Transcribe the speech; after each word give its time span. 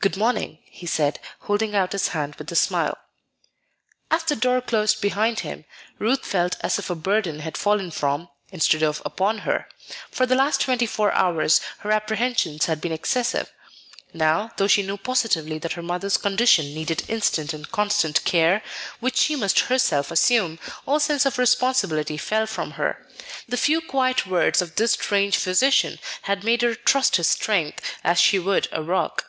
"Good 0.00 0.16
morning," 0.16 0.60
he 0.66 0.86
said, 0.86 1.18
holding 1.40 1.74
out 1.74 1.90
his 1.90 2.08
hand 2.14 2.36
with 2.36 2.52
a 2.52 2.54
smile. 2.54 2.96
As 4.12 4.22
the 4.22 4.36
door 4.36 4.60
closed 4.60 5.00
behind 5.00 5.40
him, 5.40 5.64
Ruth 5.98 6.24
felt 6.24 6.56
as 6.60 6.78
if 6.78 6.88
a 6.88 6.94
burden 6.94 7.40
had 7.40 7.56
fallen 7.56 7.90
from, 7.90 8.28
instead 8.52 8.84
of 8.84 9.02
upon 9.04 9.38
her. 9.38 9.66
For 10.12 10.24
the 10.24 10.36
last 10.36 10.60
twenty 10.60 10.86
four 10.86 11.10
hours 11.10 11.60
her 11.78 11.90
apprehensions 11.90 12.66
had 12.66 12.80
been 12.80 12.92
excessive. 12.92 13.52
Now, 14.14 14.52
though 14.56 14.68
she 14.68 14.84
knew 14.84 14.98
positively 14.98 15.58
that 15.58 15.72
her 15.72 15.82
mother's 15.82 16.16
condition 16.16 16.66
needed 16.66 17.02
instant 17.10 17.52
and 17.52 17.68
constant 17.68 18.24
care, 18.24 18.62
which 19.00 19.16
she 19.16 19.34
must 19.34 19.58
herself 19.62 20.12
assume, 20.12 20.60
all 20.86 21.00
sense 21.00 21.26
of 21.26 21.38
responsibility 21.38 22.16
fell 22.16 22.46
from 22.46 22.72
her. 22.78 23.04
The 23.48 23.56
few 23.56 23.80
quiet 23.80 24.28
words 24.28 24.62
of 24.62 24.76
this 24.76 24.92
strange 24.92 25.36
physician 25.36 25.98
had 26.22 26.44
made 26.44 26.62
her 26.62 26.76
trust 26.76 27.16
his 27.16 27.26
strength 27.30 27.80
as 28.04 28.20
she 28.20 28.38
would 28.38 28.68
a 28.70 28.80
rock. 28.80 29.24